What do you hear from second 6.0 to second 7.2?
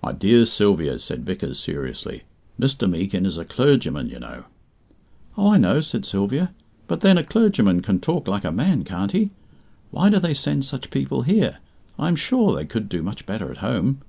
Sylvia, "but then,